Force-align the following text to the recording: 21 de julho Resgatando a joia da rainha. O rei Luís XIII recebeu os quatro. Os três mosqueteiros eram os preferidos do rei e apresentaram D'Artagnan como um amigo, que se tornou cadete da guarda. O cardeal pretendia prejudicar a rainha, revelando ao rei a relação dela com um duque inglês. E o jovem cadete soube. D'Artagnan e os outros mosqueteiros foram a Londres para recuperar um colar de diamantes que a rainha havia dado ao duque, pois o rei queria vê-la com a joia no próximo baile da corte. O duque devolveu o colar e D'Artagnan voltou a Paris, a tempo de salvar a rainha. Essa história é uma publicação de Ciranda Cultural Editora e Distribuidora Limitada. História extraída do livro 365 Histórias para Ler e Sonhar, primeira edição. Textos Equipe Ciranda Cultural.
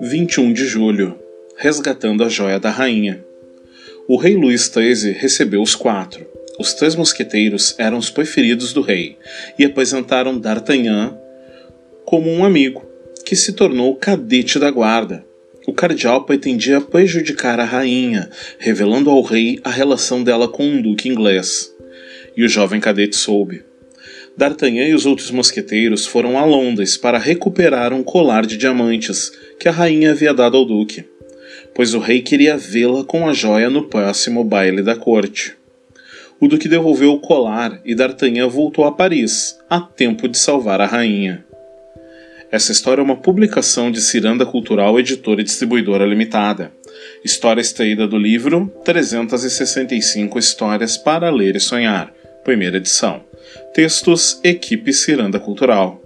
21 0.00 0.52
de 0.52 0.66
julho 0.66 1.18
Resgatando 1.56 2.24
a 2.24 2.28
joia 2.28 2.58
da 2.58 2.70
rainha. 2.70 3.24
O 4.08 4.16
rei 4.16 4.34
Luís 4.34 4.64
XIII 4.72 5.12
recebeu 5.12 5.62
os 5.62 5.74
quatro. 5.74 6.26
Os 6.58 6.74
três 6.74 6.96
mosqueteiros 6.96 7.74
eram 7.78 7.98
os 7.98 8.10
preferidos 8.10 8.72
do 8.72 8.80
rei 8.80 9.16
e 9.58 9.64
apresentaram 9.64 10.38
D'Artagnan 10.38 11.16
como 12.04 12.30
um 12.30 12.44
amigo, 12.44 12.84
que 13.24 13.36
se 13.36 13.52
tornou 13.52 13.94
cadete 13.96 14.58
da 14.58 14.70
guarda. 14.70 15.24
O 15.66 15.72
cardeal 15.72 16.24
pretendia 16.24 16.80
prejudicar 16.80 17.60
a 17.60 17.64
rainha, 17.64 18.28
revelando 18.58 19.10
ao 19.10 19.22
rei 19.22 19.60
a 19.62 19.70
relação 19.70 20.22
dela 20.22 20.48
com 20.48 20.64
um 20.64 20.82
duque 20.82 21.08
inglês. 21.08 21.72
E 22.36 22.44
o 22.44 22.48
jovem 22.48 22.80
cadete 22.80 23.16
soube. 23.16 23.73
D'Artagnan 24.36 24.88
e 24.88 24.94
os 24.94 25.06
outros 25.06 25.30
mosqueteiros 25.30 26.06
foram 26.06 26.36
a 26.36 26.44
Londres 26.44 26.96
para 26.96 27.18
recuperar 27.18 27.92
um 27.92 28.02
colar 28.02 28.44
de 28.44 28.56
diamantes 28.56 29.30
que 29.60 29.68
a 29.68 29.72
rainha 29.72 30.10
havia 30.10 30.34
dado 30.34 30.56
ao 30.56 30.64
duque, 30.64 31.04
pois 31.72 31.94
o 31.94 32.00
rei 32.00 32.20
queria 32.20 32.56
vê-la 32.56 33.04
com 33.04 33.28
a 33.28 33.32
joia 33.32 33.70
no 33.70 33.84
próximo 33.88 34.42
baile 34.42 34.82
da 34.82 34.96
corte. 34.96 35.56
O 36.40 36.48
duque 36.48 36.68
devolveu 36.68 37.12
o 37.12 37.20
colar 37.20 37.80
e 37.84 37.94
D'Artagnan 37.94 38.48
voltou 38.48 38.84
a 38.84 38.92
Paris, 38.92 39.56
a 39.70 39.80
tempo 39.80 40.26
de 40.26 40.36
salvar 40.36 40.80
a 40.80 40.86
rainha. 40.86 41.44
Essa 42.50 42.72
história 42.72 43.00
é 43.00 43.04
uma 43.04 43.16
publicação 43.16 43.90
de 43.90 44.00
Ciranda 44.00 44.44
Cultural 44.44 44.98
Editora 44.98 45.40
e 45.40 45.44
Distribuidora 45.44 46.04
Limitada. 46.04 46.72
História 47.24 47.60
extraída 47.60 48.06
do 48.06 48.18
livro 48.18 48.72
365 48.84 50.38
Histórias 50.38 50.96
para 50.96 51.30
Ler 51.30 51.56
e 51.56 51.60
Sonhar, 51.60 52.12
primeira 52.44 52.76
edição. 52.76 53.24
Textos 53.72 54.38
Equipe 54.44 54.92
Ciranda 54.92 55.40
Cultural. 55.40 56.03